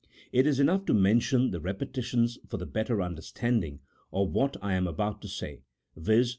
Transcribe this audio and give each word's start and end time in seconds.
It 0.31 0.47
is 0.47 0.59
enough 0.59 0.85
to 0.87 0.95
mention 0.95 1.51
the 1.51 1.59
repetition 1.59 2.27
for 2.47 2.57
the 2.57 2.65
better 2.65 3.03
understanding 3.03 3.81
of 4.11 4.31
what 4.31 4.57
I 4.59 4.73
am 4.73 4.87
about 4.87 5.21
to 5.21 5.27
say— 5.27 5.61
viz. 5.95 6.27